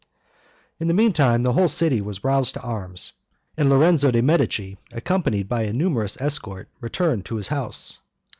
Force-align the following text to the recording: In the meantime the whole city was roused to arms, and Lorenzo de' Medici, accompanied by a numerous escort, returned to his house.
In 0.79 0.87
the 0.87 0.95
meantime 0.95 1.43
the 1.43 1.53
whole 1.53 1.67
city 1.67 2.01
was 2.01 2.23
roused 2.23 2.55
to 2.55 2.61
arms, 2.63 3.11
and 3.55 3.69
Lorenzo 3.69 4.09
de' 4.09 4.23
Medici, 4.23 4.79
accompanied 4.91 5.47
by 5.47 5.61
a 5.61 5.73
numerous 5.73 6.19
escort, 6.19 6.69
returned 6.79 7.23
to 7.25 7.35
his 7.35 7.49
house. 7.49 7.99